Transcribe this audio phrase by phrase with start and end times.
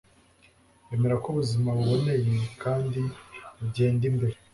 [0.93, 3.01] emera ko ubuzima buboneye kandi
[3.63, 4.35] ugende imbere